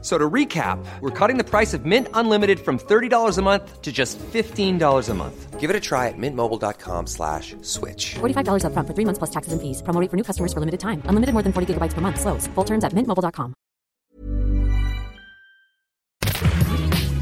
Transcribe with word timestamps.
So 0.00 0.16
to 0.16 0.30
recap, 0.30 0.78
we're 1.00 1.10
cutting 1.10 1.38
the 1.38 1.44
price 1.44 1.74
of 1.74 1.84
Mint 1.84 2.06
Unlimited 2.14 2.60
from 2.60 2.78
$30 2.78 3.36
a 3.36 3.42
month 3.42 3.82
to 3.82 3.90
just 3.90 4.16
$15 4.32 5.08
a 5.08 5.14
month. 5.14 5.58
Give 5.58 5.70
it 5.70 5.74
a 5.74 5.80
try 5.80 6.06
at 6.06 6.14
mintmobile.com 6.16 7.08
slash 7.08 7.56
switch. 7.62 8.14
$45 8.20 8.62
upfront 8.62 8.86
for 8.86 8.94
three 8.94 9.04
months 9.04 9.18
plus 9.18 9.30
taxes 9.30 9.52
and 9.52 9.60
fees. 9.60 9.82
Promo 9.82 10.00
rate 10.00 10.08
for 10.08 10.16
new 10.16 10.22
customers 10.22 10.52
for 10.52 10.60
limited 10.60 10.78
time. 10.78 11.02
Unlimited 11.06 11.32
more 11.34 11.42
than 11.42 11.52
40 11.52 11.74
gigabytes 11.74 11.94
per 11.94 12.00
month. 12.00 12.20
Slows. 12.20 12.46
Full 12.54 12.64
terms 12.64 12.84
at 12.84 12.92
mintmobile.com. 12.94 13.54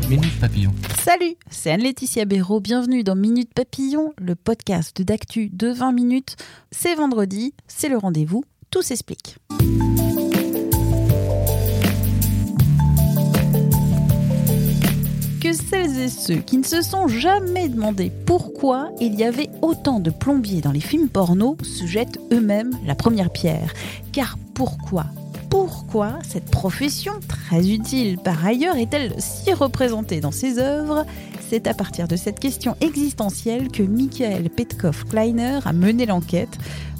Minute 0.09 0.38
Papillon. 0.41 0.73
Salut, 1.01 1.37
c'est 1.51 1.71
Anne-Laetitia 1.73 2.27
Béraud. 2.27 2.61
Bienvenue 2.61 3.02
dans 3.02 3.16
Minute 3.16 3.52
Papillon, 3.55 4.13
le 4.19 4.37
podcast 4.37 5.02
d'actu 5.02 5.49
de 5.52 5.69
20 5.69 5.93
minutes. 5.93 6.37
C'est 6.71 6.95
vendredi, 6.95 7.55
c'est 7.66 7.88
le 7.88 7.97
rendez-vous, 7.99 8.45
tout 8.71 8.83
s'explique. 8.83 9.37
Celles 15.69 15.98
et 15.98 16.09
ceux 16.09 16.37
qui 16.37 16.59
ne 16.59 16.65
se 16.65 16.83
sont 16.83 17.09
jamais 17.09 17.69
demandé 17.69 18.12
pourquoi 18.27 18.91
il 19.01 19.15
y 19.15 19.24
avait 19.24 19.51
autant 19.62 20.01
de 20.01 20.11
plombiers 20.11 20.61
dans 20.61 20.73
les 20.73 20.80
films 20.80 21.09
porno 21.09 21.57
se 21.62 21.87
jettent 21.87 22.19
eux-mêmes 22.33 22.73
la 22.84 22.95
première 22.95 23.30
pierre. 23.30 23.73
Car 24.12 24.38
pourquoi? 24.55 25.07
Pourquoi 25.51 26.19
cette 26.29 26.51
profession, 26.51 27.12
très 27.27 27.69
utile 27.69 28.19
par 28.19 28.45
ailleurs, 28.45 28.77
est-elle 28.77 29.15
si 29.19 29.52
représentée 29.52 30.21
dans 30.21 30.32
ses 30.32 30.59
œuvres? 30.59 31.04
C'est 31.49 31.66
à 31.66 31.74
partir 31.74 32.09
de 32.09 32.16
cette 32.16 32.41
question 32.41 32.76
existentielle 32.80 33.69
que 33.69 33.82
Michael 33.82 34.51
Petkoff-Kleiner 34.51 35.60
a 35.65 35.73
mené 35.73 36.04
l'enquête. 36.04 36.59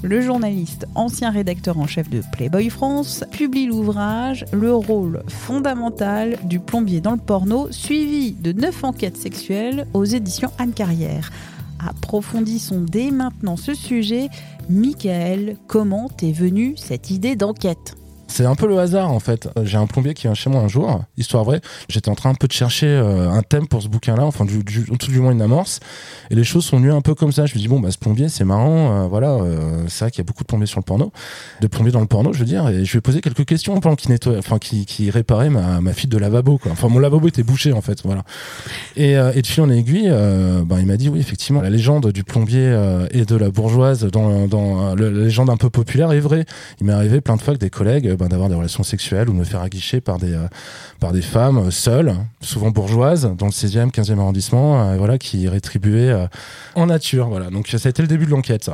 Le 0.09 0.21
journaliste, 0.21 0.87
ancien 0.95 1.33
rédacteur 1.33 1.81
en 1.81 1.89
chef 1.89 2.09
de 2.09 2.23
Playboy 2.31 2.71
France, 2.71 3.25
publie 3.33 3.67
l'ouvrage 3.67 4.45
Le 4.53 4.73
rôle 4.73 5.25
fondamental 5.27 6.39
du 6.45 6.61
plombier 6.61 7.01
dans 7.01 7.11
le 7.11 7.17
porno, 7.17 7.67
suivi 7.73 8.31
de 8.31 8.53
neuf 8.53 8.85
enquêtes 8.85 9.17
sexuelles 9.17 9.89
aux 9.95 10.05
éditions 10.05 10.53
Anne 10.59 10.75
Carrière. 10.75 11.33
Approfondissons 11.85 12.85
dès 12.89 13.11
maintenant 13.11 13.57
ce 13.57 13.75
sujet. 13.75 14.29
Michael, 14.71 15.57
comment 15.67 16.09
est 16.23 16.31
venue 16.31 16.77
cette 16.77 17.11
idée 17.11 17.35
d'enquête? 17.35 17.97
C'est 18.29 18.45
un 18.45 18.55
peu 18.55 18.67
le 18.67 18.79
hasard 18.79 19.11
en 19.11 19.21
fait. 19.21 19.49
J'ai 19.63 19.79
un 19.79 19.87
plombier 19.87 20.15
qui 20.15 20.23
vient 20.23 20.35
chez 20.35 20.51
moi 20.51 20.61
un 20.61 20.69
jour, 20.69 21.03
histoire 21.17 21.45
vraie. 21.45 21.61
J'étais 21.89 22.09
en 22.09 22.15
train 22.15 22.31
un 22.31 22.35
peu 22.35 22.49
de 22.49 22.53
chercher 22.53 22.87
euh, 22.87 23.31
un 23.31 23.43
thème 23.43 23.67
pour 23.67 23.83
ce 23.83 23.89
bouquin-là, 23.89 24.25
enfin 24.25 24.45
du, 24.45 24.63
du, 24.63 24.85
tout 24.85 25.11
du 25.11 25.21
moins 25.21 25.33
une 25.33 25.43
amorce. 25.43 25.81
Et 26.31 26.35
les 26.35 26.45
choses 26.45 26.65
sont 26.65 26.79
venues 26.79 26.93
un 26.93 27.01
peu 27.01 27.15
comme 27.15 27.33
ça. 27.33 27.47
Je 27.47 27.55
me 27.55 27.61
dis 27.61 27.69
bon 27.69 27.81
bah 27.81 27.91
ce 27.91 27.99
plombier 27.99 28.29
c'est 28.29 28.45
marrant, 28.45 29.05
euh, 29.05 29.07
voilà. 29.07 29.31
Euh, 29.33 29.85
c'est 29.89 30.05
vrai 30.05 30.11
qu'il 30.11 30.19
y 30.19 30.23
a 30.23 30.25
beaucoup 30.25 30.43
de 30.43 30.49
plombiers 30.49 30.67
sur 30.67 30.81
le 30.81 30.85
porno, 30.85 31.13
de 31.61 31.67
plombiers 31.67 31.93
dans 31.93 32.01
le 32.01 32.07
porno, 32.07 32.33
je 32.33 32.41
veux 32.41 32.45
dire. 32.45 32.69
Et 32.69 32.85
je 32.85 32.93
lui 32.93 32.99
ai 32.99 33.01
posé 33.01 33.21
quelques 33.21 33.45
questions 33.45 33.79
pendant 33.81 33.97
qu'il 33.97 34.11
nettoie, 34.11 34.39
enfin 34.39 34.59
qui, 34.59 34.87
qui 34.87 35.11
réparait 35.11 35.51
ma, 35.51 35.81
ma 35.81 35.93
fuite 35.93 36.11
de 36.11 36.19
lavabo 36.19 36.59
quoi. 36.59 36.73
Enfin 36.73 36.89
mon 36.89 36.99
lavabo 36.99 37.29
était 37.29 37.45
bouché 37.45 37.73
en 37.73 37.81
fait, 37.81 38.03
voilà. 38.05 38.25
Et, 38.97 39.13
et 39.13 39.43
de 39.43 39.47
fil 39.47 39.63
en 39.63 39.71
aiguille, 39.71 40.11
bah, 40.65 40.77
il 40.81 40.87
m'a 40.87 40.97
dit 40.97 41.09
oui 41.09 41.21
effectivement 41.21 41.61
la 41.61 41.71
légende 41.71 42.11
du 42.13 42.25
plombier 42.25 42.67
et 43.11 43.25
de 43.25 43.37
la 43.37 43.51
bourgeoise 43.51 44.05
dans, 44.05 44.47
dans 44.47 44.95
la 44.95 45.11
légende 45.11 45.51
un 45.51 45.57
peu 45.57 45.71
populaire 45.71 46.13
est 46.13 46.21
vraie. 46.21 46.45
Il 46.81 46.87
m'est 46.87 46.93
arrivé 46.93 47.21
plein 47.21 47.37
de 47.37 47.43
fois 47.43 47.55
que 47.55 47.59
des 47.59 47.71
collègues 47.71 48.16
ben, 48.17 48.29
d'avoir 48.29 48.49
des 48.49 48.55
relations 48.55 48.83
sexuelles 48.83 49.29
ou 49.29 49.33
de 49.33 49.39
me 49.39 49.45
faire 49.45 49.61
aguicher 49.61 50.01
par 50.01 50.19
des, 50.19 50.35
euh, 50.35 50.49
par 51.01 51.13
des 51.13 51.23
femmes 51.23 51.71
seules, 51.71 52.15
souvent 52.41 52.71
bourgeoises, 52.71 53.31
dans 53.37 53.47
le 53.47 53.53
16e, 53.53 53.91
15e 53.91 54.19
arrondissement, 54.19 54.81
euh, 54.81 54.97
voilà, 54.97 55.19
qui 55.19 55.49
rétribuaient 55.49 56.11
euh, 56.11 56.27
en 56.75 56.87
nature. 56.87 57.29
Voilà. 57.29 57.51
Donc 57.51 57.69
ça 57.69 57.87
a 57.87 57.91
été 57.91 58.03
le 58.03 58.09
début 58.09 58.27
de 58.27 58.31
l'enquête, 58.31 58.71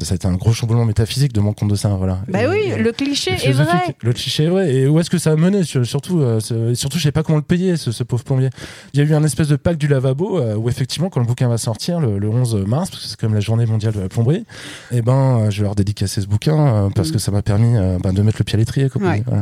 ça 0.00 0.12
a 0.12 0.14
été 0.16 0.26
un 0.26 0.34
gros 0.34 0.52
chamboulement 0.52 0.84
métaphysique 0.84 1.32
de 1.32 1.40
mon 1.40 1.52
compte 1.52 1.70
de 1.70 1.76
ça 1.76 1.88
voilà. 1.90 2.20
Bah 2.28 2.40
oui 2.48 2.72
le 2.76 2.92
cliché 2.92 3.32
est 3.32 3.52
vrai. 3.52 3.96
Le 4.02 4.12
cliché 4.12 4.44
est 4.44 4.48
vrai. 4.48 4.74
Et 4.74 4.86
où 4.86 4.98
est-ce 5.00 5.10
que 5.10 5.18
ça 5.18 5.32
a 5.32 5.36
mené 5.36 5.62
surtout 5.64 6.20
euh, 6.20 6.40
surtout 6.74 6.98
je 6.98 7.02
sais 7.02 7.12
pas 7.12 7.22
comment 7.22 7.38
le 7.38 7.44
payer 7.44 7.76
ce, 7.76 8.02
pauvre 8.02 8.24
plombier. 8.24 8.50
Il 8.92 9.00
y 9.00 9.02
a 9.02 9.06
eu 9.06 9.14
un 9.14 9.24
espèce 9.24 9.48
de 9.48 9.56
pack 9.56 9.76
du 9.76 9.88
lavabo 9.88 10.38
euh, 10.38 10.56
où 10.56 10.68
effectivement 10.68 11.08
quand 11.08 11.20
le 11.20 11.26
bouquin 11.26 11.48
va 11.48 11.58
sortir 11.58 12.00
le, 12.00 12.28
11 12.28 12.64
mars 12.66 12.90
parce 12.90 13.02
que 13.02 13.08
c'est 13.08 13.20
comme 13.20 13.34
la 13.34 13.40
journée 13.40 13.66
mondiale 13.66 13.92
de 13.92 14.00
la 14.00 14.08
plomberie 14.08 14.44
et 14.90 14.98
eh 14.98 15.02
ben 15.02 15.38
euh, 15.38 15.50
je 15.50 15.58
vais 15.58 15.64
leur 15.64 15.74
dédicacer 15.74 16.20
ce 16.20 16.26
bouquin 16.26 16.90
parce 16.94 17.10
que 17.10 17.18
ça 17.18 17.30
m'a 17.30 17.42
permis 17.42 17.78
ben, 18.02 18.12
de 18.12 18.22
mettre 18.22 18.38
le 18.38 18.44
pied 18.44 18.56
à 18.56 18.58
l'étrier 18.58 18.88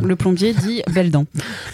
le 0.03 0.17
plombier 0.17 0.55
dit 0.55 0.83
belle 0.93 1.11
dent. 1.11 1.25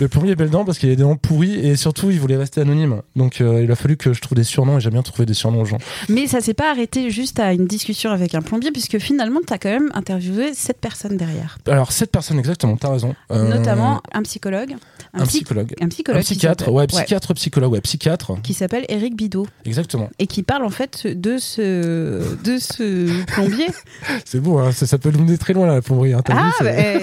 Le 0.01 0.09
plombier 0.09 0.35
belle 0.35 0.51
dent 0.51 0.65
parce 0.65 0.79
qu'il 0.79 0.91
a 0.91 0.95
des 0.95 1.03
dents 1.03 1.17
pourries 1.17 1.55
et 1.55 1.77
surtout 1.77 2.11
il 2.11 2.21
voulait 2.21 2.37
rester 2.37 2.61
anonyme. 2.61 3.03
Donc 3.17 3.41
il 3.41 3.71
a 3.71 3.77
fallu 3.77 3.97
que 3.97 4.13
je 4.13 4.21
trouve 4.21 4.37
des 4.37 4.45
surnoms 4.45 4.79
et 4.79 4.81
j'aime 4.81 4.93
bien 4.93 5.03
trouver 5.03 5.27
des 5.27 5.35
surnoms 5.35 5.63
aux 5.63 5.65
gens. 5.65 5.79
Mais 6.09 6.27
ça 6.27 6.41
s'est 6.41 6.55
pas 6.55 6.71
arrêté 6.71 7.11
juste 7.11 7.41
à 7.41 7.53
une 7.53 7.67
discussion 7.67 8.11
avec 8.11 8.35
un 8.35 8.43
plombier 8.43 8.68
puisque 8.73 8.99
finalement, 8.99 9.41
tu 9.47 9.53
as 9.53 9.59
quand 9.59 9.71
même 9.71 9.91
interviewé 9.95 10.55
sept 10.55 10.79
personnes 10.79 11.17
derrière. 11.17 11.59
Alors, 11.67 11.93
sept 11.93 12.11
personnes 12.11 12.39
exactement, 12.39 12.77
tu 12.77 12.87
as 12.87 12.91
raison. 12.91 13.15
Euh, 13.31 13.49
Notamment 13.49 14.03
un 14.13 14.23
psychologue. 14.23 14.77
Un, 15.15 15.25
psychologue. 15.27 15.75
Un 15.81 15.89
psychologue. 15.89 16.21
Un 16.21 16.23
psychiatre, 16.23 16.71
ouais, 16.71 16.87
psychiatre, 16.87 17.35
psychologue, 17.35 17.73
ouais, 17.73 17.81
psychiatre. 17.81 18.41
Qui 18.43 18.55
s'appelle 18.55 18.85
Eric 18.89 19.17
Bidot. 19.17 19.47
Exactement. 19.65 20.11
Et 20.19 20.27
qui 20.27 20.43
parle 20.43 20.65
en 20.65 20.71
fait 20.71 21.07
de 21.07 21.39
ce, 21.39 22.37
de 22.45 22.59
ce 22.59 23.25
plombier. 23.27 23.69
C'est 24.25 24.41
beau, 24.41 24.59
hein, 24.59 24.73
ça, 24.73 24.99
peut 24.99 25.11
nous 25.11 25.25
mener 25.25 25.39
très 25.39 25.55
loin 25.55 25.67
là, 25.67 25.75
la 25.75 25.83
plomberie. 25.83 26.13
Hein, 26.13 26.23
ah, 26.29 26.53
bah, 26.61 26.71
eh, 26.71 27.01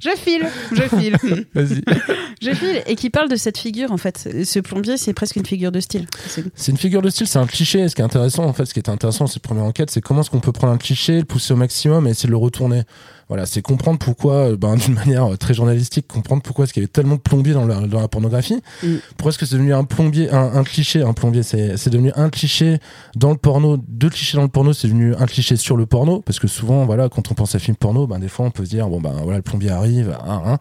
je 0.00 0.10
file, 0.16 0.46
je 0.72 0.82
file. 0.82 1.16
Vas-y. 1.54 1.82
je 2.42 2.54
file. 2.54 2.82
Et 2.86 2.96
qui 2.96 3.10
parle 3.10 3.28
de 3.28 3.36
cette 3.36 3.58
figure 3.58 3.92
en 3.92 3.96
fait. 3.96 4.44
Ce 4.44 4.58
plombier, 4.60 4.96
c'est 4.96 5.12
presque 5.12 5.36
une 5.36 5.46
figure 5.46 5.72
de 5.72 5.80
style. 5.80 6.06
C'est 6.54 6.70
une 6.70 6.78
figure 6.78 7.02
de 7.02 7.10
style, 7.10 7.26
c'est 7.26 7.38
un 7.38 7.46
cliché. 7.46 7.88
Ce 7.88 7.94
qui 7.94 8.00
est 8.00 8.04
intéressant 8.04 8.44
en 8.44 8.52
fait, 8.52 8.64
ce 8.64 8.74
qui 8.74 8.80
est 8.80 8.88
intéressant, 8.88 9.26
cette 9.26 9.42
première 9.42 9.64
enquête, 9.64 9.90
c'est 9.90 10.00
comment 10.00 10.20
est-ce 10.20 10.30
qu'on 10.30 10.40
peut 10.40 10.52
prendre 10.52 10.72
un 10.72 10.78
cliché, 10.78 10.99
le 11.08 11.24
pousser 11.24 11.52
au 11.52 11.56
maximum 11.56 12.06
et 12.06 12.10
essayer 12.10 12.26
de 12.26 12.32
le 12.32 12.36
retourner. 12.36 12.82
Voilà, 13.30 13.46
c'est 13.46 13.62
comprendre 13.62 14.00
pourquoi, 14.00 14.50
euh, 14.50 14.56
ben, 14.56 14.74
d'une 14.84 14.94
manière 14.94 15.32
euh, 15.32 15.36
très 15.36 15.54
journalistique, 15.54 16.08
comprendre 16.08 16.42
pourquoi 16.42 16.64
est-ce 16.64 16.72
qu'il 16.74 16.82
y 16.82 16.84
avait 16.84 16.92
tellement 16.92 17.14
de 17.14 17.20
plombiers 17.20 17.52
dans 17.52 17.64
la, 17.64 17.80
dans 17.82 18.00
la 18.00 18.08
pornographie. 18.08 18.60
Mm. 18.82 18.96
Pourquoi 19.16 19.30
est-ce 19.30 19.38
que 19.38 19.46
c'est 19.46 19.54
devenu 19.54 19.72
un 19.72 19.84
plombier, 19.84 20.28
un, 20.32 20.64
cliché, 20.64 21.02
un 21.02 21.12
plombier, 21.12 21.44
c'est, 21.44 21.88
devenu 21.88 22.10
un 22.16 22.28
cliché 22.28 22.80
dans 23.14 23.30
le 23.30 23.36
porno, 23.36 23.76
deux 23.76 24.10
clichés 24.10 24.36
dans 24.36 24.42
le 24.42 24.48
porno, 24.48 24.72
c'est 24.72 24.88
devenu 24.88 25.14
un 25.14 25.26
cliché 25.26 25.54
sur 25.54 25.76
le 25.76 25.86
porno, 25.86 26.20
parce 26.22 26.40
que 26.40 26.48
souvent, 26.48 26.84
voilà, 26.86 27.08
quand 27.08 27.30
on 27.30 27.34
pense 27.34 27.54
à 27.54 27.60
film 27.60 27.76
porno, 27.76 28.08
ben, 28.08 28.18
des 28.18 28.26
fois, 28.26 28.46
on 28.46 28.50
peut 28.50 28.64
se 28.64 28.70
dire, 28.70 28.88
bon, 28.88 29.00
ben, 29.00 29.12
voilà, 29.22 29.36
le 29.36 29.42
plombier 29.42 29.70
arrive, 29.70 30.16
hein, 30.26 30.42
hein. 30.44 30.58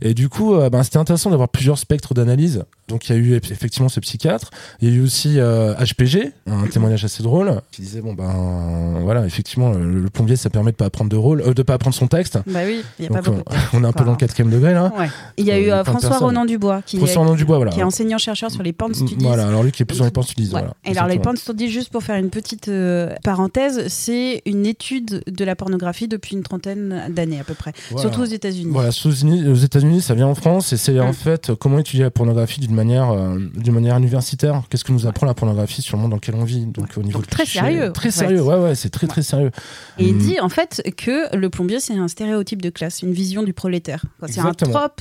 Et 0.00 0.12
du 0.12 0.28
coup, 0.28 0.54
euh, 0.54 0.68
ben, 0.68 0.82
c'était 0.82 0.98
intéressant 0.98 1.30
d'avoir 1.30 1.48
plusieurs 1.48 1.78
spectres 1.78 2.12
d'analyse. 2.12 2.64
Donc, 2.88 3.08
il 3.08 3.12
y 3.12 3.14
a 3.14 3.18
eu 3.18 3.34
effectivement 3.34 3.88
ce 3.88 4.00
psychiatre. 4.00 4.50
Il 4.80 4.88
y 4.88 4.92
a 4.92 4.96
eu 4.96 5.00
aussi 5.00 5.36
HPG, 5.36 6.32
un 6.46 6.66
témoignage 6.66 7.04
assez 7.04 7.22
drôle, 7.22 7.60
qui 7.70 7.82
disait, 7.82 8.00
bon, 8.00 8.14
ben, 8.14 8.98
voilà, 9.04 9.24
effectivement, 9.26 9.70
le, 9.70 10.10
plombier, 10.10 10.34
ça 10.34 10.50
permet 10.50 10.72
de 10.72 10.76
pas 10.76 10.86
apprendre 10.86 11.08
de 11.08 11.16
rôle, 11.16 11.54
de 11.54 11.62
pas 11.62 11.74
apprendre 11.74 11.94
son 12.00 12.06
texte. 12.06 12.38
Bah 12.46 12.60
oui, 12.64 12.82
il 12.98 13.04
y 13.04 13.08
a 13.08 13.10
pas 13.10 13.20
beaucoup. 13.20 13.42
On 13.74 13.84
est 13.84 13.86
un 13.86 13.92
peu 13.92 14.04
dans 14.04 14.12
le 14.12 14.16
quatrième 14.16 14.50
degré 14.50 14.72
là. 14.72 14.92
Il 15.36 15.44
y 15.44 15.50
a 15.50 15.58
eu 15.58 15.70
euh, 15.70 15.84
François 15.84 16.18
Ronan 16.18 16.44
Dubois 16.44 16.80
qui, 16.84 16.96
François 16.96 17.22
Ronan 17.22 17.34
Dubois, 17.34 17.56
voilà. 17.56 17.72
qui 17.72 17.80
est 17.80 17.84
enseignant 17.84 18.18
chercheur 18.18 18.50
sur 18.50 18.62
les 18.62 18.72
porn 18.72 18.94
studies. 18.94 19.16
Voilà, 19.20 19.46
alors 19.46 19.62
lui 19.62 19.70
qui 19.70 19.82
est 19.82 19.86
plus 19.86 19.98
dans 19.98 20.06
les 20.06 20.10
porn 20.10 20.26
studies. 20.26 20.48
Voilà, 20.50 20.74
Et 20.84 20.96
alors 20.96 21.08
les 21.08 21.18
porn 21.18 21.36
studies, 21.36 21.70
juste 21.70 21.90
pour 21.90 22.02
faire 22.02 22.16
une 22.16 22.30
petite 22.30 22.68
euh, 22.68 23.14
parenthèse, 23.22 23.88
c'est 23.88 24.42
une 24.46 24.66
étude 24.66 25.22
de 25.26 25.44
la 25.44 25.54
pornographie 25.54 26.08
depuis 26.08 26.36
une 26.36 26.42
trentaine 26.42 27.06
d'années 27.10 27.40
à 27.40 27.44
peu 27.44 27.54
près, 27.54 27.72
surtout 27.96 28.22
aux 28.22 28.24
États-Unis. 28.24 28.70
Voilà, 28.72 28.90
aux 29.04 29.54
États-Unis, 29.54 30.00
ça 30.00 30.14
vient 30.14 30.26
en 30.26 30.34
France 30.34 30.72
et 30.72 30.76
c'est 30.76 30.98
en 31.00 31.12
fait 31.12 31.52
comment 31.54 31.78
étudier 31.78 32.04
la 32.04 32.10
pornographie 32.10 32.60
d'une 32.60 32.74
manière, 32.74 33.10
euh, 33.10 33.38
d'une 33.54 33.74
manière 33.74 33.98
universitaire? 33.98 34.62
Qu'est-ce 34.70 34.84
que 34.84 34.92
nous 34.92 35.06
apprend 35.06 35.26
la 35.26 35.34
pornographie 35.34 35.82
sur 35.82 35.96
le 35.96 36.02
monde 36.02 36.10
dans 36.12 36.16
lequel 36.16 36.34
on 36.36 36.44
vit? 36.44 36.64
Donc 36.66 36.88
au 36.96 37.02
niveau 37.02 37.20
très 37.20 37.44
sérieux. 37.44 37.92
Très 37.92 38.10
sérieux, 38.10 38.42
ouais, 38.42 38.56
ouais, 38.56 38.74
c'est 38.74 38.90
très 38.90 39.06
très 39.06 39.22
sérieux. 39.22 39.50
Et 39.98 40.04
il 40.04 40.14
hum. 40.14 40.18
dit 40.18 40.40
en 40.40 40.48
fait 40.48 40.82
que 40.96 41.36
le 41.36 41.50
plombier 41.50 41.80
c'est 41.90 41.98
un 41.98 42.08
stéréotype 42.08 42.62
de 42.62 42.70
classe, 42.70 43.02
une 43.02 43.12
vision 43.12 43.42
du 43.42 43.52
prolétaire. 43.52 44.04
C'est 44.28 44.40
un 44.40 44.54
trope 44.54 45.00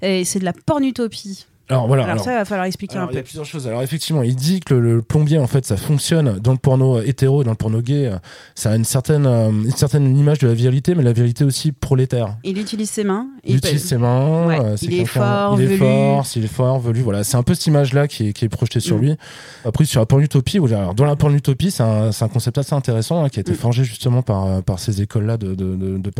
et 0.00 0.24
c'est 0.24 0.38
de 0.38 0.44
la 0.44 0.54
pornutopie. 0.54 1.46
Alors 1.70 1.86
voilà. 1.86 2.04
Alors, 2.04 2.22
ça, 2.22 2.32
il 2.32 2.36
va 2.36 2.44
falloir 2.44 2.66
expliquer 2.66 2.98
un 2.98 3.06
peu. 3.06 3.14
Il 3.14 3.16
y 3.16 3.20
a 3.20 3.22
plusieurs 3.22 3.44
choses. 3.44 3.66
Alors 3.66 3.82
effectivement, 3.82 4.22
il 4.22 4.36
dit 4.36 4.60
que 4.60 4.74
le, 4.74 5.02
plombier, 5.02 5.38
en 5.38 5.46
fait, 5.46 5.64
ça 5.64 5.76
fonctionne 5.76 6.38
dans 6.38 6.52
le 6.52 6.58
porno 6.58 7.00
hétéro, 7.00 7.44
dans 7.44 7.50
le 7.50 7.56
porno 7.56 7.80
gay. 7.80 8.10
Ça 8.54 8.72
a 8.72 8.76
une 8.76 8.84
certaine, 8.84 9.26
euh, 9.26 9.50
une 9.50 9.70
certaine 9.70 10.16
image 10.16 10.38
de 10.38 10.48
la 10.48 10.54
virilité, 10.54 10.94
mais 10.94 11.02
la 11.02 11.12
virilité 11.12 11.44
aussi 11.44 11.72
prolétaire. 11.72 12.36
Il 12.44 12.58
utilise 12.58 12.90
ses 12.90 13.04
mains. 13.04 13.28
Il, 13.44 13.56
utilise 13.56 13.84
ses 13.84 13.96
mains. 13.96 14.50
Euh, 14.50 14.76
il 14.82 14.94
est 14.94 15.04
fort, 15.04 15.60
il 15.60 15.72
est 15.72 15.76
fort, 15.76 16.26
il 16.36 16.44
est 16.44 16.48
fort, 16.48 16.80
velu. 16.80 17.00
Voilà, 17.02 17.24
c'est 17.24 17.36
un 17.36 17.42
peu 17.42 17.54
cette 17.54 17.66
image-là 17.66 18.08
qui 18.08 18.28
est, 18.28 18.32
qui 18.32 18.44
est 18.44 18.48
projetée 18.48 18.80
sur 18.80 18.98
mm. 18.98 19.00
lui. 19.00 19.16
Après, 19.64 19.84
sur 19.84 20.00
la 20.00 20.06
pornutopie, 20.06 20.58
alors, 20.58 20.94
dans 20.94 21.04
la 21.04 21.16
pornutopie, 21.16 21.70
c'est 21.70 21.82
un, 21.82 22.10
un, 22.10 22.28
concept 22.28 22.58
assez 22.58 22.74
intéressant 22.74 23.24
hein, 23.24 23.28
qui 23.28 23.38
a 23.38 23.42
été 23.42 23.52
mm. 23.52 23.56
forgé 23.56 23.84
justement 23.84 24.22
par, 24.22 24.46
euh, 24.46 24.60
par 24.60 24.78
ces 24.78 25.02
écoles-là 25.02 25.36
de, 25.36 25.54
de, 25.54 25.76
de, 25.76 25.98
de 25.98 26.10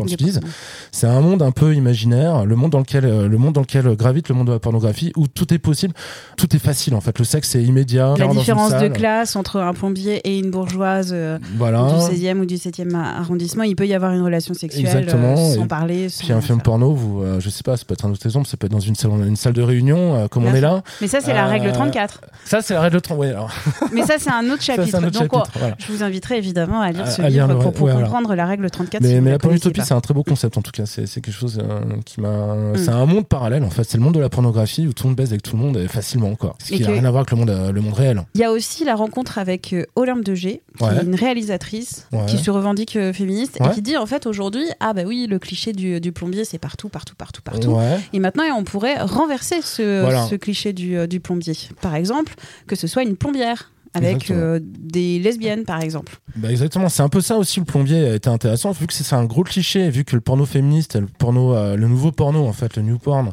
C'est 0.91 1.07
un 1.07 1.21
monde 1.21 1.41
un 1.41 1.51
peu 1.51 1.75
imaginaire, 1.75 2.45
le 2.45 2.55
monde 2.55 2.71
dans 2.71 2.79
lequel, 2.79 3.27
le 3.27 3.37
monde 3.37 3.53
dans 3.53 3.61
lequel 3.61 3.95
gravite 3.95 4.29
le 4.29 4.35
monde 4.35 4.47
de 4.47 4.53
la 4.53 4.59
pornographie, 4.59 5.11
où 5.15 5.27
tout 5.45 5.53
est 5.53 5.59
possible, 5.59 5.93
tout 6.37 6.55
est 6.55 6.59
facile 6.59 6.93
en 6.95 7.01
fait. 7.01 7.17
Le 7.17 7.25
sexe 7.25 7.55
est 7.55 7.63
immédiat. 7.63 8.13
La 8.17 8.27
différence 8.27 8.73
de 8.75 8.87
classe 8.87 9.35
entre 9.35 9.57
un 9.59 9.73
plombier 9.73 10.17
et 10.27 10.37
une 10.37 10.51
bourgeoise 10.51 11.11
euh, 11.13 11.39
Voilà. 11.57 11.87
du 11.87 12.15
16e 12.15 12.39
ou 12.39 12.45
du 12.45 12.55
7e 12.55 12.93
arrondissement, 12.95 13.63
il 13.63 13.75
peut 13.75 13.87
y 13.87 13.93
avoir 13.93 14.11
une 14.11 14.21
relation 14.21 14.53
sexuelle 14.53 14.85
Exactement, 14.85 15.33
euh, 15.33 15.55
sans 15.55 15.63
et 15.63 15.67
parler. 15.67 16.09
sans 16.09 16.23
Puis 16.23 16.33
un 16.33 16.41
film 16.41 16.61
porno, 16.61 16.93
vous, 16.93 17.21
euh, 17.23 17.39
je 17.39 17.49
sais 17.49 17.63
pas, 17.63 17.75
ça 17.77 17.85
peut 17.85 17.93
être 17.93 18.05
un 18.05 18.11
autre 18.11 18.25
exemple, 18.25 18.47
ça 18.47 18.57
peut 18.57 18.65
être 18.67 18.71
dans 18.71 18.79
une 18.79 18.95
salle, 18.95 19.11
une 19.27 19.35
salle 19.35 19.53
de 19.53 19.61
réunion, 19.61 20.15
euh, 20.15 20.27
comme 20.27 20.45
on 20.45 20.53
est 20.53 20.61
là. 20.61 20.83
Mais 21.01 21.07
ça, 21.07 21.19
c'est 21.21 21.33
la 21.33 21.45
Euh, 21.45 21.49
règle 21.49 21.71
34. 21.71 22.21
Ça, 22.45 22.61
c'est 22.61 22.73
la 22.75 22.81
règle 22.81 23.01
30. 23.01 23.17
Ouais, 23.17 23.29
alors, 23.29 23.49
Mais 23.93 24.03
ça, 24.03 24.15
c'est 24.19 24.29
un 24.31 24.47
autre 24.51 24.61
chapitre. 24.61 24.87
c'est 24.89 24.95
un 24.97 25.03
autre 25.03 25.19
Donc, 25.19 25.33
chapitre. 25.33 25.51
voilà. 25.59 25.75
Je 25.79 25.91
vous 25.91 26.03
inviterai 26.03 26.37
évidemment 26.37 26.81
à 26.81 26.91
lire 26.91 27.07
ce 27.09 27.21
à 27.21 27.29
livre 27.29 27.47
lire 27.47 27.59
pour, 27.59 27.73
pour 27.73 27.85
ouais, 27.87 27.91
voilà. 27.93 28.05
comprendre 28.07 28.35
la 28.35 28.45
règle 28.45 28.69
34. 28.69 29.03
si 29.03 29.09
Mais, 29.13 29.21
mais 29.21 29.31
la 29.31 29.39
pornutopie, 29.39 29.81
c'est 29.83 29.93
un 29.93 30.01
très 30.01 30.13
beau 30.13 30.23
concept 30.23 30.57
en 30.57 30.61
tout 30.61 30.71
cas. 30.71 30.83
C'est 30.85 31.05
quelque 31.07 31.31
chose 31.31 31.59
euh, 31.61 31.79
qui 32.05 32.21
m'a. 32.21 32.29
Mm. 32.55 32.77
C'est 32.77 32.89
un 32.89 33.05
monde 33.05 33.27
parallèle 33.27 33.63
en 33.63 33.69
fait. 33.69 33.83
C'est 33.83 33.97
le 33.97 34.03
monde 34.03 34.13
de 34.15 34.19
la 34.19 34.29
pornographie 34.29 34.87
où 34.87 34.93
tout 34.93 35.03
le 35.05 35.09
monde 35.09 35.15
avec 35.31 35.43
tout 35.43 35.55
le 35.55 35.61
monde 35.61 35.77
et 35.77 35.87
facilement 35.87 36.35
quoi. 36.35 36.55
Ce 36.63 36.73
qui 36.73 36.79
n'a 36.81 36.87
que- 36.87 36.91
rien 36.91 37.05
à 37.05 37.09
voir 37.11 37.21
avec 37.21 37.31
le 37.31 37.37
monde, 37.37 37.49
euh, 37.49 37.71
le 37.71 37.81
monde 37.81 37.93
réel. 37.93 38.21
Il 38.35 38.41
y 38.41 38.43
a 38.43 38.51
aussi 38.51 38.83
la 38.85 38.95
rencontre 38.95 39.37
avec 39.37 39.73
euh, 39.73 39.85
Olympe 39.95 40.23
de 40.23 40.35
G, 40.35 40.61
qui 40.77 40.83
Ouais. 40.83 40.97
est 40.97 41.03
une 41.03 41.15
réalisatrice 41.15 42.07
Ouais. 42.11 42.25
qui 42.27 42.37
se 42.37 42.49
revendique 42.51 42.95
euh, 42.95 43.13
féministe 43.13 43.57
Ouais. 43.59 43.67
et 43.67 43.73
qui 43.73 43.81
dit 43.81 43.97
en 43.97 44.05
fait 44.05 44.25
aujourd'hui 44.25 44.65
ah 44.79 44.93
bah 44.93 45.03
oui 45.05 45.27
le 45.29 45.39
cliché 45.39 45.73
du, 45.73 45.99
du 45.99 46.11
plombier 46.11 46.45
c'est 46.45 46.57
partout 46.59 46.89
partout 46.89 47.15
partout 47.15 47.41
partout 47.41 47.77
et 48.13 48.19
maintenant 48.19 48.43
on 48.57 48.63
pourrait 48.63 49.01
renverser 49.01 49.61
ce, 49.61 50.01
Voilà. 50.01 50.25
ce 50.27 50.35
cliché 50.35 50.73
du, 50.73 50.97
euh, 50.97 51.07
du 51.07 51.19
plombier 51.19 51.53
par 51.81 51.95
exemple 51.95 52.33
que 52.67 52.75
ce 52.75 52.87
soit 52.87 53.03
une 53.03 53.15
plombière 53.17 53.71
avec 53.93 54.31
euh, 54.31 54.59
des 54.63 55.19
lesbiennes 55.19 55.65
par 55.65 55.81
exemple 55.81 56.17
Bah 56.37 56.49
exactement, 56.51 56.87
c'est 56.89 57.03
un 57.03 57.09
peu 57.09 57.21
ça 57.21 57.37
aussi 57.37 57.59
le 57.59 57.65
plombier 57.65 58.07
a 58.07 58.15
été 58.15 58.29
intéressant 58.29 58.71
vu 58.71 58.87
que 58.87 58.93
c'est 58.93 59.13
un 59.15 59.25
gros 59.25 59.43
cliché, 59.43 59.89
vu 59.89 60.05
que 60.05 60.15
le 60.15 60.21
porno 60.21 60.45
féministe, 60.45 60.95
le 60.95 61.07
porno, 61.07 61.53
euh, 61.55 61.75
le 61.75 61.87
nouveau 61.87 62.11
porno 62.11 62.45
en 62.47 62.53
fait, 62.53 62.75
le 62.77 62.83
new 62.83 62.97
porn, 62.97 63.31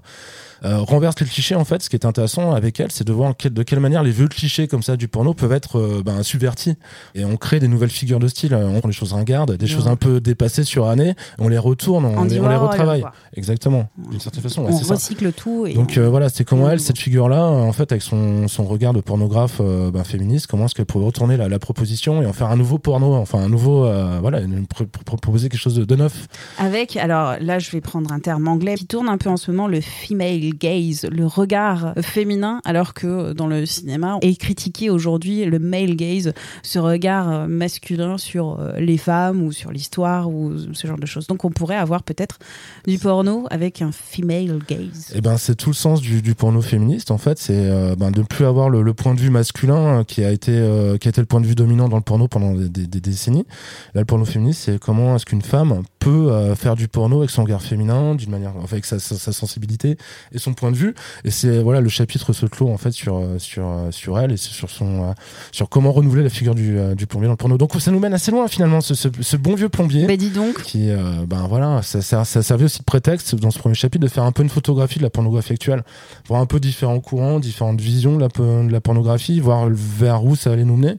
euh, 0.64 0.78
renverse 0.78 1.14
les 1.20 1.26
clichés 1.26 1.54
en 1.54 1.64
fait. 1.64 1.80
Ce 1.84 1.88
qui 1.88 1.94
est 1.94 2.04
intéressant 2.04 2.52
avec 2.52 2.80
elle, 2.80 2.90
c'est 2.90 3.06
de 3.06 3.12
voir 3.12 3.34
de 3.40 3.62
quelle 3.62 3.78
manière 3.78 4.02
les 4.02 4.10
vieux 4.10 4.26
clichés 4.26 4.66
comme 4.66 4.82
ça 4.82 4.96
du 4.96 5.06
porno 5.06 5.32
peuvent 5.32 5.52
être 5.52 6.02
ben, 6.04 6.24
subvertis 6.24 6.74
et 7.14 7.24
on 7.24 7.36
crée 7.36 7.60
des 7.60 7.68
nouvelles 7.68 7.90
figures 7.90 8.18
de 8.18 8.26
style. 8.26 8.52
On 8.56 8.80
prend 8.80 8.88
des 8.88 8.94
choses 8.94 9.12
ringardes, 9.12 9.52
des 9.56 9.66
Ouais. 9.66 9.70
choses 9.70 9.86
un 9.86 9.94
peu 9.94 10.20
dépassées 10.20 10.64
sur 10.64 10.88
année, 10.88 11.14
on 11.38 11.46
les 11.48 11.58
retourne, 11.58 12.04
on, 12.04 12.24
les, 12.24 12.40
on 12.40 12.48
les 12.48 12.56
retravaille. 12.56 13.04
Exactement, 13.34 13.88
d'une 14.10 14.18
certaine 14.18 14.42
façon. 14.42 14.62
ouais, 14.64 14.72
on 14.72 14.78
ça. 14.82 14.94
recycle 14.94 15.32
tout 15.32 15.66
et 15.66 15.74
Donc 15.74 15.94
on- 15.96 16.10
voilà, 16.10 16.28
c'est 16.28 16.42
comment 16.44 16.66
Mm. 16.66 16.70
elle, 16.72 16.80
cette 16.80 16.98
figure-là, 16.98 17.46
en 17.46 17.72
fait, 17.72 17.92
avec 17.92 18.02
son, 18.02 18.48
son 18.48 18.64
regard 18.64 18.92
de 18.94 19.00
pornographe 19.00 19.60
ben, 19.60 20.02
féministe, 20.02 20.47
comment 20.48 20.64
est-ce 20.64 20.74
qu'elle 20.74 20.86
pourrait 20.86 21.06
retourner 21.06 21.36
la, 21.36 21.48
la 21.48 21.58
proposition 21.58 22.22
et 22.22 22.26
en 22.26 22.32
faire 22.32 22.50
un 22.50 22.56
nouveau 22.56 22.78
porno, 22.78 23.14
enfin 23.14 23.38
un 23.38 23.48
nouveau, 23.48 23.84
euh, 23.84 24.18
voilà, 24.20 24.40
proposer 25.04 25.48
quelque 25.48 25.60
chose 25.60 25.74
de, 25.74 25.84
de 25.84 25.96
neuf. 25.96 26.26
Avec, 26.58 26.96
alors 26.96 27.34
là, 27.40 27.58
je 27.58 27.70
vais 27.70 27.80
prendre 27.80 28.12
un 28.12 28.20
terme 28.20 28.48
anglais 28.48 28.74
qui 28.74 28.86
tourne 28.86 29.08
un 29.08 29.18
peu 29.18 29.30
en 29.30 29.36
ce 29.36 29.50
moment, 29.50 29.68
le 29.68 29.80
female 29.80 30.50
gaze, 30.58 31.06
le 31.10 31.26
regard 31.26 31.94
féminin, 32.00 32.60
alors 32.64 32.94
que 32.94 33.32
dans 33.32 33.46
le 33.46 33.66
cinéma 33.66 34.18
est 34.22 34.40
critiqué 34.40 34.90
aujourd'hui 34.90 35.44
le 35.44 35.58
male 35.58 35.94
gaze, 35.96 36.32
ce 36.62 36.78
regard 36.78 37.30
euh, 37.30 37.46
masculin 37.46 38.18
sur 38.18 38.58
euh, 38.58 38.78
les 38.78 38.98
femmes 38.98 39.42
ou 39.42 39.52
sur 39.52 39.70
l'histoire 39.70 40.30
ou 40.30 40.52
ce 40.72 40.86
genre 40.86 40.98
de 40.98 41.06
choses. 41.06 41.26
Donc 41.26 41.44
on 41.44 41.50
pourrait 41.50 41.76
avoir 41.76 42.02
peut-être 42.02 42.38
du 42.86 42.98
porno 42.98 43.46
avec 43.50 43.82
un 43.82 43.92
female 43.92 44.58
gaze. 44.68 45.12
Et 45.14 45.20
ben 45.20 45.36
c'est 45.36 45.54
tout 45.54 45.70
le 45.70 45.74
sens 45.74 46.00
du, 46.00 46.22
du 46.22 46.34
porno 46.34 46.62
féministe, 46.62 47.10
en 47.10 47.18
fait, 47.18 47.38
c'est 47.38 47.68
euh, 47.70 47.94
ben, 47.96 48.10
de 48.10 48.20
ne 48.20 48.24
plus 48.24 48.44
avoir 48.44 48.70
le, 48.70 48.82
le 48.82 48.94
point 48.94 49.14
de 49.14 49.20
vue 49.20 49.30
masculin 49.30 50.04
qui 50.04 50.24
a 50.24 50.32
été 50.38 50.52
euh, 50.52 50.96
qui 50.98 51.08
a 51.08 51.10
été 51.10 51.20
le 51.20 51.26
point 51.26 51.40
de 51.40 51.46
vue 51.46 51.54
dominant 51.54 51.88
dans 51.88 51.96
le 51.96 52.02
porno 52.02 52.28
pendant 52.28 52.54
des, 52.54 52.68
des- 52.68 52.86
des 52.86 53.00
décennies. 53.00 53.46
Là, 53.94 54.00
le 54.00 54.04
porno 54.04 54.24
féministe, 54.24 54.62
c'est 54.64 54.78
comment 54.78 55.14
est-ce 55.16 55.26
qu'une 55.26 55.42
femme 55.42 55.82
peut 55.98 56.30
euh, 56.32 56.54
faire 56.54 56.74
du 56.76 56.88
porno 56.88 57.18
avec 57.18 57.30
son 57.30 57.42
regard 57.44 57.62
féminin, 57.62 58.14
d'une 58.14 58.30
manière, 58.30 58.52
enfin, 58.56 58.72
avec 58.72 58.84
sa, 58.84 58.98
sa, 58.98 59.16
sa 59.16 59.32
sensibilité 59.32 59.96
et 60.32 60.38
son 60.38 60.54
point 60.54 60.70
de 60.70 60.76
vue. 60.76 60.94
Et 61.24 61.30
c'est 61.30 61.62
voilà, 61.62 61.80
le 61.80 61.88
chapitre 61.88 62.32
se 62.32 62.46
clôt 62.46 62.70
en 62.70 62.78
fait 62.78 62.92
sur 62.92 63.16
euh, 63.18 63.38
sur 63.38 63.64
sur 63.90 64.18
elle 64.18 64.32
et 64.32 64.36
sur 64.36 64.70
son 64.70 65.14
sur 65.52 65.68
comment 65.68 65.92
renouveler 65.92 66.22
la 66.22 66.30
figure 66.30 66.54
du, 66.54 66.76
du 66.96 67.06
plombier 67.06 67.26
dans 67.26 67.32
le 67.34 67.36
porno. 67.36 67.58
Donc 67.58 67.72
ça 67.80 67.90
nous 67.90 68.00
mène 68.00 68.14
assez 68.14 68.30
loin 68.30 68.48
finalement, 68.48 68.80
ce, 68.80 68.94
ce, 68.94 69.08
ce 69.20 69.36
bon 69.36 69.54
vieux 69.54 69.68
plombier 69.68 70.06
Ben 70.06 70.16
dis 70.16 70.30
donc, 70.30 70.62
qui 70.62 70.90
ben 71.26 71.46
voilà 71.48 71.82
ça, 71.82 72.00
ça, 72.02 72.24
ça 72.24 72.42
servait 72.42 72.64
aussi 72.64 72.78
de 72.80 72.84
prétexte 72.84 73.34
dans 73.34 73.50
ce 73.50 73.58
premier 73.58 73.74
chapitre 73.74 74.02
de 74.04 74.10
faire 74.10 74.24
un 74.24 74.32
peu 74.32 74.42
une 74.42 74.48
photographie 74.48 74.98
de 74.98 75.04
la 75.04 75.10
pornographie 75.10 75.52
actuelle 75.52 75.82
voir 76.28 76.40
un 76.40 76.46
peu 76.46 76.60
différents 76.60 77.00
courants 77.00 77.40
différentes 77.40 77.80
visions 77.80 78.16
de 78.16 78.20
la, 78.20 78.28
de 78.28 78.72
la 78.72 78.80
pornographie 78.80 79.40
voir 79.40 79.68
vers 79.70 80.24
où 80.24 80.27
ça 80.36 80.52
allait 80.52 80.64
nous 80.64 80.76
mener. 80.76 80.94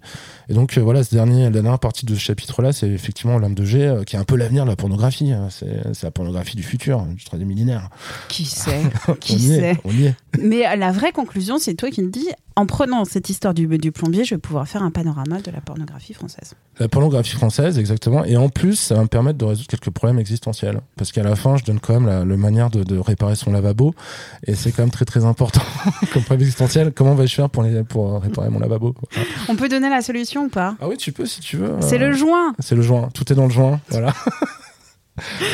Et 0.50 0.54
donc 0.54 0.78
euh, 0.78 0.82
voilà 0.82 1.04
ce 1.04 1.14
dernier 1.14 1.44
la 1.44 1.50
dernière 1.50 1.80
partie 1.80 2.06
de 2.06 2.16
ce 2.16 2.20
chapitre 2.20 2.62
là 2.62 2.74
c'est 2.74 2.90
effectivement 2.90 3.38
l'âme 3.38 3.56
de 3.56 3.66
G 3.66 3.86
euh, 3.86 4.04
qui 4.04 4.16
est 4.16 4.20
un 4.20 4.24
peu 4.24 4.36
l'avenir 4.36 4.66
de 4.66 4.70
la 4.70 4.76
pornographie 4.76 5.32
hein. 5.32 5.50
c'est 5.52 6.04
la 6.04 6.12
pornographie 6.12 6.56
du 6.56 6.64
futur 6.64 7.02
du 7.04 7.24
troisième 7.24 7.50
millénaire. 7.50 7.90
Qui 8.28 8.46
sait? 8.46 8.82
Qui 9.20 9.34
on 9.36 9.40
sait? 9.40 9.72
est 9.72 9.78
on 9.84 9.92
y 9.92 10.06
est. 10.06 10.16
Mais 10.40 10.76
la 10.76 10.92
vraie 10.92 11.12
conclusion, 11.12 11.58
c'est 11.60 11.74
toi 11.74 11.90
qui 11.90 12.02
me 12.02 12.10
dis, 12.10 12.30
en 12.60 12.66
prenant 12.66 13.06
cette 13.06 13.30
histoire 13.30 13.54
du, 13.54 13.66
du 13.78 13.92
plombier, 13.94 14.26
je 14.26 14.36
vais 14.36 14.40
pouvoir 14.40 14.68
faire 14.68 14.84
un 14.84 14.92
panorama 14.92 15.40
de 15.40 15.50
la 15.50 15.62
pornographie 15.62 16.14
française. 16.14 16.56
La 16.80 16.90
pornographie 16.90 17.32
française, 17.32 17.80
exactement. 17.80 18.26
Et 18.26 18.36
en 18.36 18.50
plus, 18.50 18.76
ça 18.76 18.96
va 18.96 19.04
me 19.04 19.08
permettre 19.08 19.38
de 19.38 19.46
résoudre 19.46 19.68
quelques 19.68 19.90
problèmes 19.92 20.20
existentiels. 20.20 20.82
Parce 20.98 21.12
qu'à 21.14 21.24
la 21.24 21.36
fin, 21.38 21.56
je 21.56 21.64
donne 21.64 21.80
quand 21.80 22.00
même 22.00 22.06
la, 22.08 22.26
manière 22.38 22.70
de, 22.70 22.84
de 22.84 22.98
réparer 22.98 23.36
son 23.36 23.52
lavabo. 23.52 23.94
Et 24.46 24.56
c'est 24.56 24.72
quand 24.74 24.84
même 24.84 24.92
très 24.92 25.06
très 25.06 25.24
important 25.24 25.62
comme 26.14 26.22
problème 26.24 26.42
existentiel. 26.42 26.92
Comment 26.94 27.16
vais-je 27.16 27.36
faire 27.36 27.50
pour, 27.50 27.64
les, 27.64 27.84
pour 27.84 28.22
réparer 28.22 28.50
mon 28.50 28.60
lavabo 28.60 28.94
Voilà. 29.14 29.28
On 29.48 29.56
peut 29.56 29.70
donner 29.70 29.90
la 29.90 30.02
solution 30.02 30.44
ou 30.46 30.50
pas? 30.50 30.76
Ah 30.82 30.88
oui, 30.90 30.98
tu 30.98 31.12
peux 31.14 31.26
si 31.26 31.40
tu 31.40 31.56
veux. 31.58 31.76
C'est 31.80 31.96
Euh, 32.02 32.10
le 32.10 32.14
joint. 32.14 32.54
C'est 32.60 32.76
le 32.76 32.82
joint. 32.82 33.08
Tout 33.14 33.32
est 33.32 33.36
dans 33.36 33.46
le 33.46 33.52
joint. 33.54 33.80
Voilà. 33.90 34.14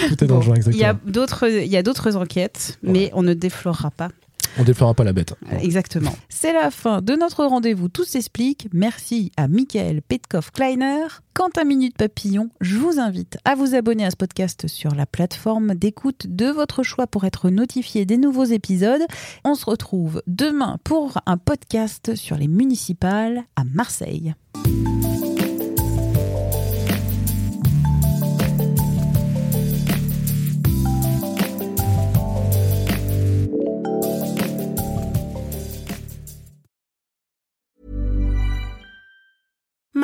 Tout 0.07 0.23
est 0.23 0.27
dans 0.27 0.35
Bon, 0.35 0.39
le 0.41 0.45
joint, 0.45 0.55
exactement. 0.55 0.77
il 0.77 1.67
y 1.71 1.77
a 1.77 1.83
d'autres 1.83 2.15
enquêtes, 2.15 2.77
mais 2.83 3.09
on 3.13 3.23
ne 3.23 3.33
déflorera 3.33 3.89
pas. 3.91 4.09
On 4.57 4.63
déplorera 4.63 4.93
pas 4.93 5.03
la 5.03 5.13
bête. 5.13 5.35
Exactement. 5.61 6.15
C'est 6.29 6.53
la 6.53 6.71
fin 6.71 7.01
de 7.01 7.13
notre 7.13 7.45
rendez-vous. 7.45 7.89
Tout 7.89 8.05
s'explique. 8.05 8.67
Merci 8.73 9.31
à 9.37 9.47
Michael 9.47 10.01
Petkov-Kleiner. 10.01 11.07
Quant 11.33 11.49
à 11.57 11.65
Minute 11.65 11.97
Papillon, 11.97 12.49
je 12.61 12.77
vous 12.77 12.99
invite 12.99 13.37
à 13.43 13.55
vous 13.55 13.75
abonner 13.75 14.05
à 14.05 14.11
ce 14.11 14.15
podcast 14.15 14.67
sur 14.67 14.95
la 14.95 15.05
plateforme 15.05 15.75
d'écoute 15.75 16.27
de 16.27 16.45
votre 16.45 16.81
choix 16.81 17.07
pour 17.07 17.25
être 17.25 17.49
notifié 17.49 18.05
des 18.05 18.17
nouveaux 18.17 18.45
épisodes. 18.45 19.01
On 19.43 19.55
se 19.55 19.65
retrouve 19.65 20.21
demain 20.27 20.77
pour 20.85 21.17
un 21.25 21.37
podcast 21.37 22.15
sur 22.15 22.37
les 22.37 22.47
municipales 22.47 23.43
à 23.57 23.65
Marseille. 23.65 24.33